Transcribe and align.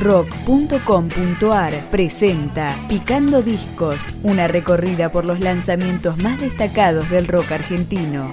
rock.com.ar 0.00 1.90
presenta 1.90 2.74
Picando 2.88 3.42
Discos, 3.42 4.14
una 4.22 4.48
recorrida 4.48 5.12
por 5.12 5.26
los 5.26 5.40
lanzamientos 5.40 6.16
más 6.16 6.40
destacados 6.40 7.10
del 7.10 7.28
rock 7.28 7.52
argentino. 7.52 8.32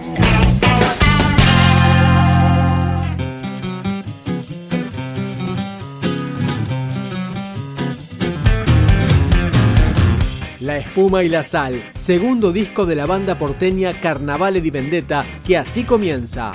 La 10.61 10.77
espuma 10.77 11.23
y 11.23 11.29
la 11.29 11.43
sal, 11.43 11.81
segundo 11.95 12.51
disco 12.51 12.85
de 12.85 12.95
la 12.95 13.05
banda 13.05 13.37
porteña 13.37 13.93
Carnavale 13.93 14.61
di 14.61 14.69
Vendetta, 14.69 15.25
que 15.45 15.57
así 15.57 15.83
comienza. 15.83 16.53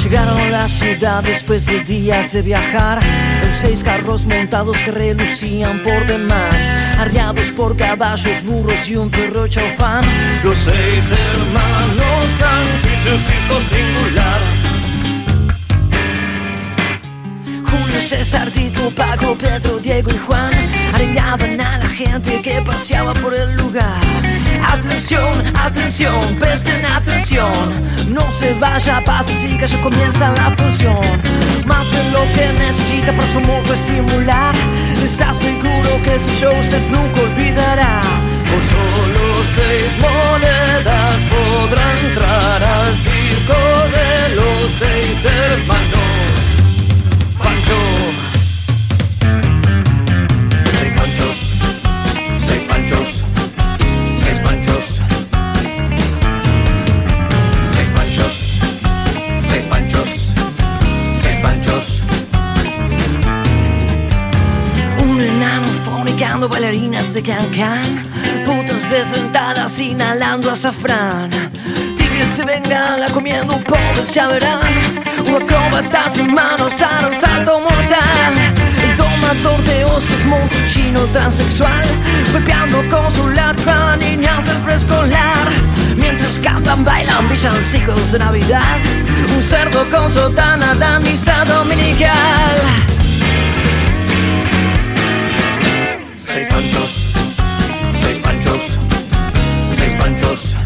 Llegaron 0.00 0.38
a 0.38 0.48
la 0.48 0.68
ciudad 0.68 1.22
después 1.22 1.66
de 1.66 1.80
días 1.80 2.32
de 2.32 2.42
viajar 2.42 2.98
en 3.42 3.52
seis 3.52 3.82
carros 3.82 4.26
montados 4.26 4.76
que 4.78 4.90
relucían 4.90 5.78
por 5.80 6.06
demás, 6.06 6.54
arriados 6.98 7.50
por 7.52 7.76
caballos, 7.76 8.42
burros 8.44 8.88
y 8.88 8.96
un 8.96 9.10
perro 9.10 9.46
chaufán. 9.46 10.04
Los 10.42 10.58
seis 10.58 11.04
hermanos 11.10 12.26
Canchis, 12.38 13.26
circo 13.26 13.60
singular. 13.70 14.61
César, 18.02 18.50
Tito, 18.50 18.90
Paco, 18.90 19.36
Pedro, 19.36 19.78
Diego 19.78 20.10
y 20.10 20.18
Juan 20.18 20.50
arengaban 20.92 21.60
a 21.60 21.78
la 21.78 21.88
gente 21.88 22.40
que 22.42 22.60
paseaba 22.60 23.12
por 23.14 23.32
el 23.32 23.56
lugar. 23.56 24.00
Atención, 24.66 25.32
atención, 25.54 26.36
presten 26.38 26.84
atención. 26.84 27.52
No 28.08 28.28
se 28.30 28.54
vaya, 28.54 29.00
pase, 29.04 29.32
siga, 29.32 29.66
ya 29.66 29.80
comienza 29.80 30.32
la 30.32 30.50
función. 30.56 31.00
Más 31.64 31.90
de 31.92 32.10
lo 32.10 32.22
que 32.34 32.52
necesita 32.58 33.12
para 33.12 33.32
su 33.32 33.40
modo 33.40 33.72
estimular. 33.72 34.54
Les 35.00 35.20
aseguro 35.20 36.02
que 36.02 36.16
ese 36.16 36.30
show 36.40 36.58
usted 36.58 36.82
nunca 36.90 37.20
olvidará. 37.20 38.02
Por 38.50 38.62
solo 38.74 39.24
seis 39.54 39.92
monedas 40.00 41.16
podrá 41.30 41.84
entrar 42.00 42.62
al 42.62 42.96
circo 42.96 43.58
de 43.96 44.34
los 44.34 44.72
seis 44.78 45.24
hermanos. 45.24 45.91
De 67.14 67.22
can-can. 67.22 68.02
Putas 68.44 68.92
sentadas 69.12 69.78
inhalando 69.80 70.50
azafrán. 70.50 71.28
Tigres 71.96 72.28
se 72.36 72.44
vengan 72.44 73.00
la 73.00 73.08
comiendo 73.08 73.58
poco, 73.64 74.04
ya 74.10 74.28
verán. 74.28 74.60
Un 75.26 75.42
acróbata 75.42 76.08
sin 76.08 76.32
manos 76.32 76.80
hará 76.80 77.08
un 77.08 77.14
salto 77.14 77.60
mortal. 77.60 78.34
El 78.82 78.96
domador 78.96 79.62
de 79.64 79.84
osos, 79.84 80.24
monto 80.24 80.56
chino 80.66 81.00
transexual. 81.12 81.84
Golpeando 82.32 82.78
con 82.88 83.10
su 83.12 83.28
látigo 83.28 83.72
a 83.72 83.96
niñas 83.96 84.46
del 84.46 84.56
preescolar. 84.58 85.48
Mientras 85.96 86.38
cantan, 86.38 86.82
bailan 86.82 87.28
villancicos 87.28 88.12
de 88.12 88.20
Navidad. 88.20 88.78
Un 89.36 89.42
cerdo 89.42 89.84
con 89.90 90.10
sotana 90.10 90.74
da 90.74 90.98
misa 91.00 91.44
dominical. 91.44 93.01
Seis 96.32 96.48
panchos, 96.48 97.08
seis 97.94 98.18
panchos, 98.20 98.78
seis 99.76 99.94
panchos. 99.96 100.56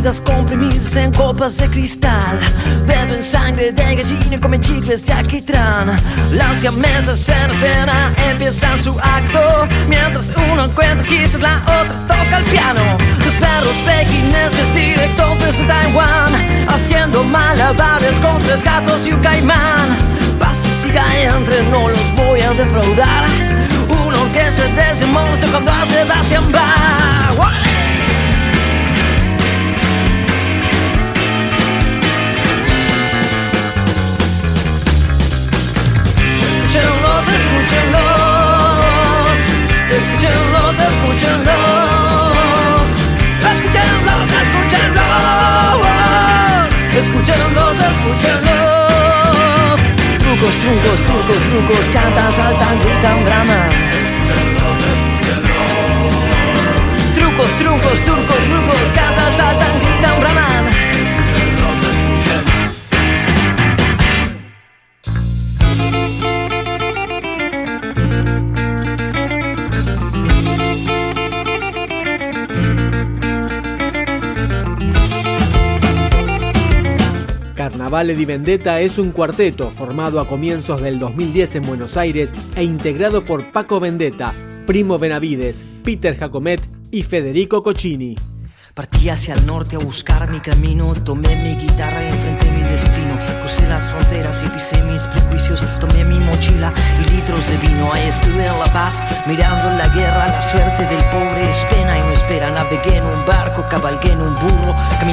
Comprimidas 0.00 0.96
en 0.96 1.12
copas 1.12 1.58
de 1.58 1.68
cristal. 1.68 2.40
Beben 2.86 3.22
sangre 3.22 3.70
de 3.70 3.94
gallina 3.94 4.40
comen 4.40 4.60
chicles 4.60 5.04
de 5.04 5.12
alquitrán 5.12 5.94
Las 6.32 6.72
mesas 6.72 7.28
en 7.28 7.50
escena 7.50 8.10
empiezan 8.30 8.82
su 8.82 8.98
acto. 8.98 9.68
Mientras 9.88 10.32
uno 10.50 10.70
cuenta 10.70 11.04
chistes 11.04 11.40
la 11.42 11.58
otra 11.64 11.94
toca 12.08 12.38
el 12.38 12.44
piano. 12.44 12.96
Los 13.24 13.34
perros 13.34 13.76
pequineses 13.84 14.74
directos 14.74 15.38
desde 15.44 15.64
Taiwán. 15.64 16.34
Haciendo 16.68 17.22
malabares 17.22 18.18
con 18.20 18.42
tres 18.42 18.62
gatos 18.62 19.06
y 19.06 19.12
un 19.12 19.20
caimán. 19.20 19.98
Pase 20.38 20.68
y 20.68 20.72
siga 20.72 21.04
entre, 21.22 21.62
no 21.64 21.88
los 21.88 22.14
voy 22.16 22.40
a 22.40 22.50
defraudar. 22.54 23.26
Una 24.06 24.18
orquesta 24.18 24.64
de 24.64 24.92
ese 24.92 25.06
monstruo 25.06 25.50
cuando 25.52 25.70
a 25.70 25.84
Sebastián 25.84 26.50
Bach 26.50 27.69
Trucos, 50.50 50.66
trucos, 50.66 51.00
trucos, 51.06 51.42
trucos. 51.50 51.90
Cantan, 51.90 52.32
saltan, 52.32 52.78
gritan, 52.80 53.24
draman. 53.24 53.70
Trucos, 57.14 57.52
trucos, 57.56 58.02
trucos, 58.02 58.42
trucos. 58.50 58.92
Cantan, 58.92 59.32
saltan, 59.36 59.80
gritan, 59.80 60.20
draman. 60.20 60.59
Carnavale 77.90 78.14
di 78.14 78.24
Vendetta 78.24 78.78
es 78.78 78.98
un 78.98 79.10
cuarteto 79.10 79.68
formado 79.68 80.20
a 80.20 80.28
comienzos 80.28 80.80
del 80.80 81.00
2010 81.00 81.56
en 81.56 81.66
Buenos 81.66 81.96
Aires 81.96 82.36
e 82.54 82.62
integrado 82.62 83.24
por 83.24 83.50
Paco 83.50 83.80
Vendetta, 83.80 84.32
Primo 84.64 84.96
Benavides, 84.96 85.66
Peter 85.82 86.16
Jacomet 86.16 86.60
y 86.92 87.02
Federico 87.02 87.64
Coccini. 87.64 88.16
Partí 88.74 89.08
hacia 89.08 89.34
el 89.34 89.44
norte 89.44 89.74
a 89.74 89.80
buscar 89.80 90.30
mi 90.30 90.38
camino, 90.38 90.94
tomé 91.04 91.34
mi 91.34 91.56
guitarra 91.56 92.04
y 92.04 92.06
enfrenté 92.06 92.50
mi 92.52 92.62
destino. 92.62 93.18
Crucé 93.40 93.68
las 93.68 93.82
fronteras 93.90 94.40
y 94.46 94.48
pisé 94.50 94.80
mis 94.84 95.02
prejuicios, 95.02 95.64
tomé 95.80 96.04
mi 96.04 96.20
mochila 96.20 96.72
y 97.00 97.10
litros 97.10 97.44
de 97.50 97.68
vino. 97.68 97.92
Ahí 97.92 98.06
estuve 98.06 98.46
en 98.46 98.56
La 98.56 98.72
Paz, 98.72 99.02
mirando 99.26 99.76
la 99.76 99.88
guerra, 99.88 100.28
la 100.28 100.40
suerte 100.40 100.84
del 100.84 101.02
pobre 101.10 101.50
es 101.50 101.64
pena 101.64 101.98
y 101.98 102.02
no 102.02 102.12
espera. 102.12 102.50
Navegué 102.52 102.98
en 102.98 103.04
un 103.06 103.26
barco, 103.26 103.66
cabalgué 103.68 104.12
en 104.12 104.22
un 104.22 104.32
burro, 104.34 104.76
caminé 105.00 105.09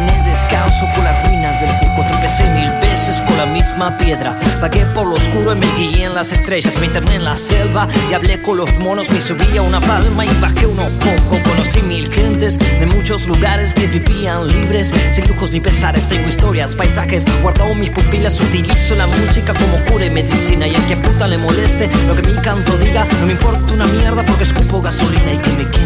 misma 3.58 3.98
piedra. 3.98 4.38
Vagué 4.62 4.86
por 4.94 5.08
lo 5.08 5.16
oscuro 5.16 5.54
y 5.54 5.56
me 5.56 5.66
guié 5.78 6.06
en 6.06 6.14
las 6.14 6.32
estrellas, 6.32 6.78
me 6.80 6.86
interné 6.86 7.16
en 7.16 7.24
la 7.24 7.36
selva 7.36 7.88
y 8.10 8.14
hablé 8.14 8.40
con 8.40 8.58
los 8.58 8.72
monos, 8.78 9.10
me 9.10 9.20
subí 9.20 9.58
a 9.58 9.64
una 9.64 9.82
palma 9.82 10.26
y 10.26 10.30
bajé 10.40 10.68
uno 10.68 10.84
poco. 11.00 11.42
Conocí 11.44 11.82
mil 11.82 12.12
gentes 12.14 12.60
de 12.60 12.86
muchos 12.86 13.26
lugares 13.28 13.74
que 13.74 13.88
vivían 13.88 14.48
libres, 14.48 14.94
sin 15.12 15.28
lujos 15.28 15.54
ni 15.54 15.60
pesares. 15.60 16.08
Tengo 16.08 16.30
historias, 16.30 16.76
paisajes, 16.76 17.26
guardado 17.42 17.74
mis 17.74 17.90
pupilas. 17.90 18.40
Utilizo 18.40 18.94
la 18.96 19.08
música 19.08 19.54
como 19.54 19.84
cura 19.86 20.06
y 20.06 20.12
medicina. 20.12 20.68
Y 20.68 20.76
a 20.76 20.80
quien 20.86 21.02
puta 21.02 21.28
le 21.28 21.40
moleste 21.40 21.90
lo 22.08 22.16
que 22.16 22.22
mi 22.22 22.34
canto 22.42 22.78
diga, 22.78 23.08
no 23.20 23.26
me 23.26 23.32
importa 23.32 23.74
una 23.74 23.88
mierda 23.88 24.24
porque 24.24 24.44
escupo 24.44 24.82
gasolina 24.82 25.34
y 25.34 25.38
que 25.38 25.52
me 25.52 25.77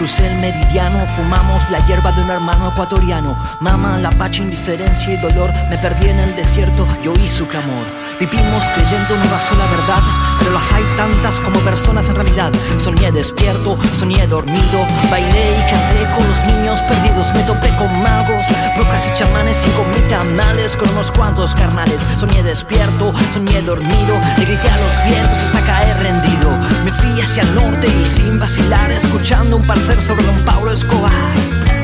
crucé 0.00 0.26
el 0.26 0.38
meridiano. 0.38 1.04
Fumamos 1.14 1.68
la 1.70 1.84
hierba 1.86 2.10
de 2.12 2.22
un 2.22 2.30
hermano 2.30 2.70
ecuatoriano. 2.70 3.36
Mama, 3.60 3.98
la 3.98 4.10
pacha, 4.10 4.42
indiferencia 4.42 5.12
y 5.12 5.18
dolor. 5.18 5.52
Me 5.68 5.76
perdí 5.76 6.08
en 6.08 6.20
el 6.20 6.34
desierto 6.34 6.86
y 7.04 7.08
oí 7.08 7.28
su 7.28 7.46
clamor. 7.46 7.84
Vivimos 8.20 8.68
creyendo 8.74 9.14
en 9.14 9.22
una 9.22 9.40
sola 9.40 9.64
verdad, 9.64 10.02
pero 10.38 10.52
las 10.52 10.70
hay 10.74 10.84
tantas 10.94 11.40
como 11.40 11.58
personas 11.60 12.06
en 12.10 12.16
realidad. 12.16 12.52
Soñé 12.76 13.10
despierto, 13.10 13.78
soñé 13.96 14.26
dormido, 14.26 14.86
bailé 15.10 15.56
y 15.56 15.70
canté 15.70 16.04
con 16.14 16.28
los 16.28 16.46
niños 16.46 16.82
perdidos. 16.82 17.32
Me 17.32 17.42
topé 17.44 17.74
con 17.76 18.02
magos, 18.02 18.44
brujas 18.76 19.08
y 19.08 19.14
chamanes 19.14 19.66
y 19.66 19.70
comí 19.70 19.98
tamales 20.10 20.76
con 20.76 20.90
unos 20.90 21.10
cuantos 21.10 21.54
carnales. 21.54 21.98
Soñé 22.18 22.42
despierto, 22.42 23.10
soñé 23.32 23.62
dormido, 23.62 24.20
le 24.36 24.44
grité 24.44 24.68
a 24.68 24.76
los 24.76 25.04
vientos 25.06 25.38
hasta 25.38 25.60
caer 25.62 25.96
rendido. 26.02 26.50
Me 26.84 26.92
fui 26.92 27.22
hacia 27.22 27.42
el 27.42 27.54
norte 27.54 27.88
y 27.88 28.04
sin 28.04 28.38
vacilar, 28.38 28.90
escuchando 28.90 29.56
un 29.56 29.66
parcer 29.66 29.98
sobre 30.02 30.26
don 30.26 30.38
Paulo 30.44 30.72
Escobar. 30.72 31.79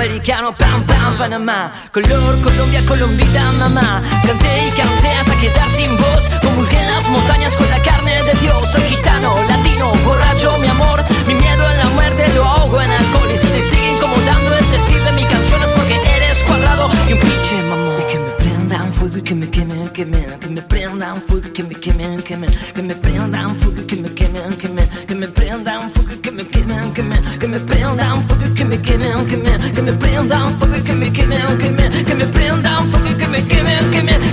Panamericano, 0.00 0.56
pam, 0.56 0.82
pam, 0.84 1.14
Panamá. 1.18 1.72
Color, 1.92 2.40
Colombia, 2.40 2.80
Colombita, 2.88 3.52
mamá. 3.58 4.00
Canté 4.24 4.48
y 4.66 4.70
canté 4.70 5.10
hasta 5.10 5.34
quedar 5.38 5.68
sin 5.76 5.94
voz. 5.94 6.26
Convulgué 6.40 6.78
en 6.80 6.90
las 6.90 7.06
montañas 7.10 7.54
con 7.54 7.68
la 7.68 7.78
carne 7.82 8.22
de 8.22 8.32
Dios. 8.40 8.70
Soy 8.72 8.80
gitano, 8.80 9.36
latino, 9.46 9.92
borracho, 10.02 10.56
mi 10.56 10.68
amor. 10.68 11.04
Mi 11.26 11.34
miedo 11.34 11.66
a 11.66 11.74
la 11.74 11.88
muerte 11.90 12.32
lo 12.34 12.44
ahogo 12.46 12.80
en 12.80 12.90
alcohol. 12.90 13.28
Y 13.34 13.36
si 13.36 13.46
te 13.46 13.60
sigue 13.60 13.92
incomodando 13.92 14.56
el 14.56 14.70
decir 14.70 15.04
de 15.04 15.12
mi 15.12 15.24
canción 15.24 15.62
Es 15.64 15.72
porque 15.72 15.96
eres 16.16 16.42
cuadrado. 16.44 16.88
Y 17.06 17.12
un 17.12 17.18
pinche 17.18 17.62
mamón. 17.64 18.02
Que 18.10 18.18
me 18.18 18.30
prendan 18.30 18.92
fuego 18.94 19.22
que 19.22 19.34
me 19.34 19.50
quemen, 19.50 19.88
quemen 19.90 20.38
Que 20.40 20.48
me 20.48 20.62
prendan 20.62 21.20
fuego 21.20 21.52
que 21.52 21.62
me 21.62 21.74
quemen, 21.74 22.22
quemen. 22.22 22.50
Que 22.74 22.82
me 22.82 22.94
prendan 22.94 23.54
fuego 23.54 23.86
que 23.86 23.96
me 23.96 24.08
quemen, 24.14 24.56
quemen 24.56 24.88
Que 25.06 25.14
me 25.14 25.28
prendan 25.28 25.90
fuego 25.90 25.99
y 26.70 26.74
que 26.74 26.80
me 26.80 26.92
quemen, 26.92 27.24
quemen 27.24 27.38
Que 27.38 27.46
me 27.48 27.58
prendan 27.60 28.22
fuego 28.28 28.46
y 28.46 28.54
que 28.54 28.64
me 28.64 28.78
quemen, 28.80 29.26
quemen 29.26 29.72
Que 29.72 29.82
me 29.82 29.92
prendan 29.92 30.58
fuego 30.58 30.76
y 30.76 30.82
que 30.82 30.92
me 30.92 31.12
quemen, 31.12 31.58
quemen 31.58 32.04
Que 32.04 32.14
me 32.14 32.26
prendan 32.26 32.90
fuego 32.90 33.08
y 33.08 33.14
que 33.14 33.28
me 33.28 33.44
quemen, 33.46 33.90
quemen 33.90 33.90
Que 33.90 34.02
me 34.02 34.12
quemen, 34.12 34.29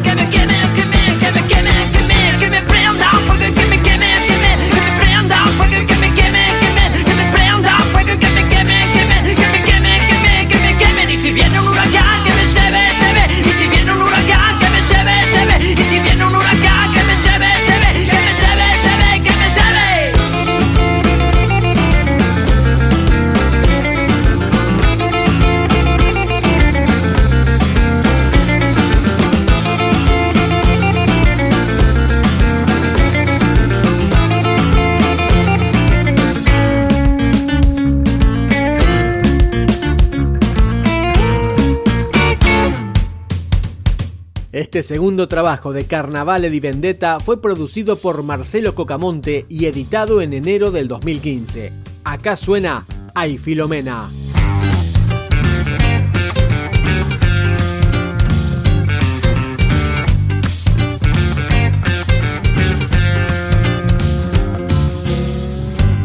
Este 44.67 44.83
segundo 44.83 45.29
trabajo 45.29 45.71
de 45.71 45.85
Carnavale 45.85 46.49
di 46.49 46.59
Vendetta 46.59 47.21
fue 47.21 47.41
producido 47.41 47.95
por 47.95 48.21
Marcelo 48.21 48.75
Cocamonte 48.75 49.45
y 49.47 49.65
editado 49.65 50.19
en 50.21 50.33
enero 50.33 50.71
del 50.71 50.89
2015. 50.89 51.71
Acá 52.03 52.35
suena 52.35 52.85
Ay 53.15 53.37
Filomena. 53.37 54.09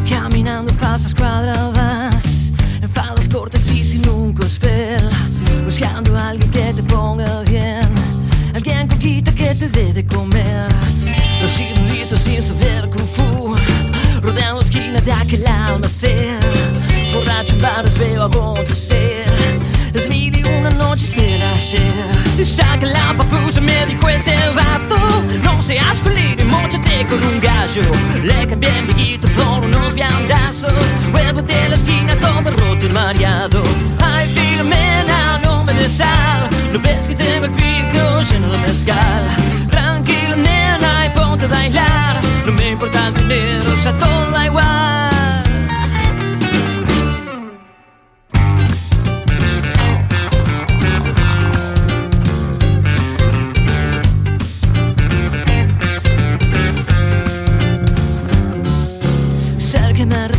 Caminando 0.09 0.71
cortas 3.29 3.69
y 3.71 3.83
sin 3.83 4.07
un 4.07 4.33
buscando 5.65 6.15
a 6.15 6.29
alguien 6.29 6.51
que 6.51 6.73
te 6.73 6.83
ponga 6.83 7.41
bien, 7.41 7.52
almacén. 15.93 16.39
Borracho 17.13 17.53
en 17.55 17.61
bares 17.61 17.97
veo 17.97 18.23
acontecer 18.23 19.25
las 19.93 20.07
mil 20.09 20.35
y 20.37 20.43
una 20.43 20.69
noches 20.71 21.15
del 21.15 21.41
ayer. 21.41 22.45
Saca 22.45 22.85
la 22.85 23.13
papusa, 23.15 23.61
me 23.61 23.85
dijo 23.85 24.09
ese 24.09 24.35
vato, 24.55 24.97
no 25.43 25.61
seas 25.61 25.99
culero 26.01 26.41
y 26.41 26.45
mochate 26.45 27.05
con 27.05 27.21
un 27.23 27.39
gallo. 27.39 27.83
Le 28.23 28.47
cambié 28.47 28.69
el 28.79 28.85
viejito 28.85 29.27
por 29.29 29.63
unos 29.63 29.93
viandazos, 29.93 30.73
vuélvete 31.11 31.53
a 31.53 31.69
la 31.69 31.75
esquina 31.75 32.15
todo 32.15 32.51
roto 32.51 32.85
y 32.85 32.89
mareado. 32.89 33.63
Ay, 34.01 34.27
Filomena, 34.29 35.39
no 35.43 35.63
me 35.63 35.73
des 35.73 35.93
sal, 35.93 36.49
no 36.73 36.79
ves 36.79 37.07
que 37.07 37.15
tengo 37.15 37.45
el 37.45 37.51
pico 37.51 38.21
lleno 38.29 38.51
de 38.51 38.57
mezcal. 38.57 39.42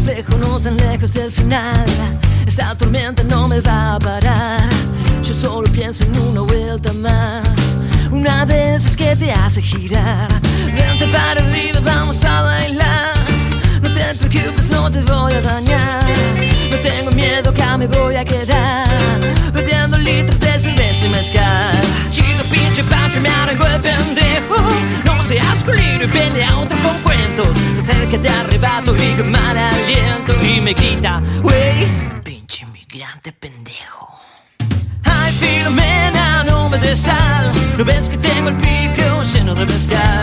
Reflejo 0.05 0.37
no 0.37 0.61
tan 0.61 0.77
lejos 0.77 1.15
del 1.15 1.33
final. 1.33 1.85
Esta 2.47 2.75
tormenta 2.75 3.23
no 3.25 3.49
me 3.49 3.61
va 3.61 3.95
a 3.95 3.99
parar. 3.99 4.61
Yo 5.23 5.33
solo 5.33 5.71
pienso 5.73 6.05
en 6.05 6.15
una 6.19 6.43
vuelta 6.43 6.93
más. 6.93 7.77
Una 8.11 8.45
de 8.45 8.75
esas 8.75 8.97
que 8.97 9.17
te 9.17 9.33
hace 9.33 9.63
girar. 9.63 10.29
Vente 10.67 11.07
para 11.07 11.41
arriba, 11.41 11.81
vamos 11.83 12.23
a 12.23 12.43
bailar. 12.43 13.15
No 13.83 13.89
te 13.95 14.15
preocupes, 14.29 14.69
no 14.71 14.91
te 14.91 15.01
voy 15.01 15.33
a 15.33 15.41
dañar. 15.41 16.05
No 16.71 16.77
tengo 16.79 17.11
miedo, 17.11 17.51
acá 17.51 17.79
me 17.79 17.87
voy 17.87 18.17
a 18.17 18.25
quedar. 18.25 18.89
Bebiendo 19.55 19.97
litros 19.97 20.39
de 20.39 20.51
cerveza 20.61 21.07
y 21.07 21.09
mezcal. 21.09 21.81
Chido, 22.11 22.45
pinche 22.51 22.85
pancho, 22.85 23.21
me 23.21 23.31
arranco 23.31 23.67
el 23.67 23.81
pendejo. 23.81 24.57
No 25.05 25.23
seas 25.23 25.65
culino 25.65 26.05
y 26.05 26.09
pelea 26.09 26.59
otro 26.59 26.77
con 26.83 27.03
cuentos. 27.35 27.57
Se 27.75 27.93
acerca 27.93 28.19
de 28.19 28.29
arrebato 28.29 28.95
y 28.97 29.17
con 29.17 29.31
mal 29.31 29.57
aliento. 29.57 30.35
Y 30.43 30.61
me 30.61 30.75
quita, 30.75 31.23
wey, 31.43 32.21
pinche 32.23 32.65
inmigrante 32.65 33.33
pendejo. 33.33 34.09
Ay, 35.05 35.33
Filomena, 35.33 36.45
no 36.45 36.69
me 36.69 36.79
des 36.79 37.01
sal. 37.01 37.53
No 37.77 37.85
ves 37.85 38.09
que 38.09 38.19
tengo 38.19 38.49
el 38.49 38.57
pico 38.57 39.23
lleno 39.33 39.55
de 39.55 39.67
mezcal. 39.67 40.14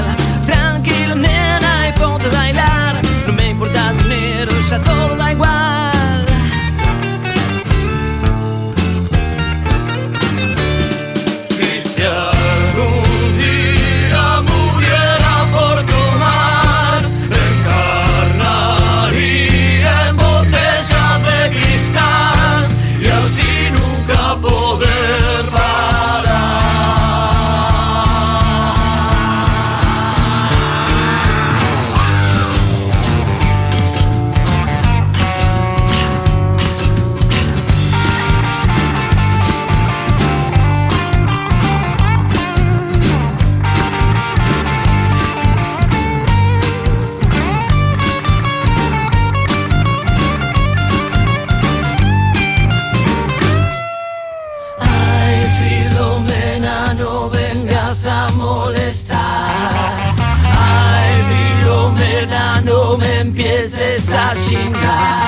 a 64.14 64.36
xingar. 64.36 65.21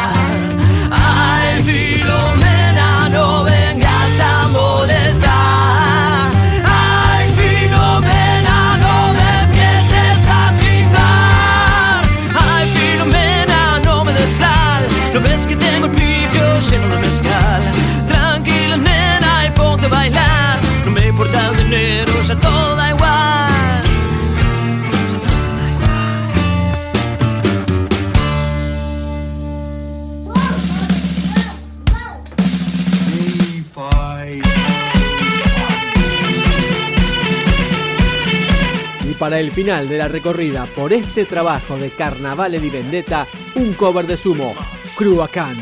para 39.24 39.40
el 39.40 39.54
final 39.54 39.88
de 39.88 39.98
la 39.98 40.10
recorrida 40.10 40.66
por 40.66 40.92
este 40.92 41.24
trabajo 41.24 41.78
de 41.78 41.92
Carnavale 41.92 42.60
di 42.60 42.70
Vendetta 42.70 43.26
un 43.56 43.72
cover 43.72 44.06
de 44.06 44.18
sumo, 44.18 44.54
Cruacán. 44.98 45.56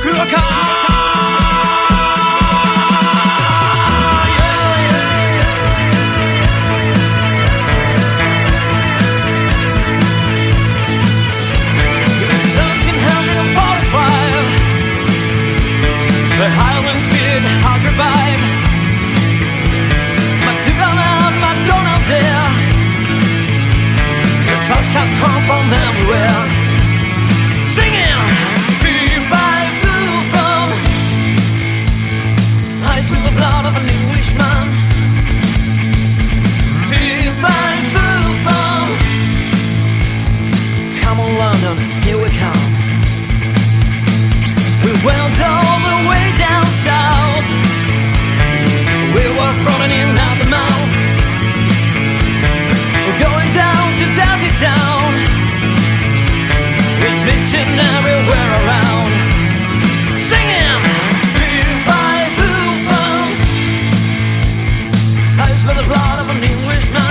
¡Cruacán! 0.00 0.85
an 66.28 66.42
Englishman. 66.42 67.05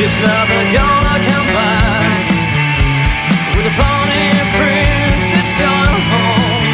It's 0.00 0.14
never 0.20 0.60
gonna 0.78 1.18
come 1.26 1.48
back. 1.58 2.28
With 3.56 3.66
a 3.66 3.74
pony 3.74 4.30
prince 4.54 5.26
It's 5.34 5.54
gone 5.58 6.02
home 6.14 6.70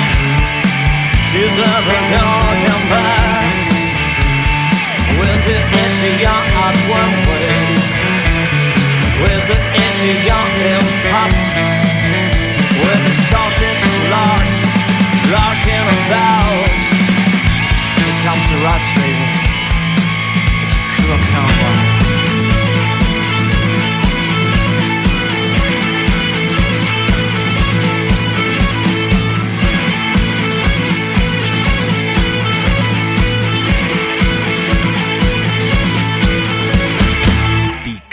It's 1.32 1.56
never 1.56 1.98
gonna 2.12 2.68
come 2.68 2.86
back. 2.92 3.54
With 5.16 5.40
the 5.48 5.56
Antioch 5.56 6.76
one 6.92 7.14
way 7.24 7.64
With 9.24 9.44
the 9.48 9.58
Antioch 9.72 10.54
empire 10.76 11.53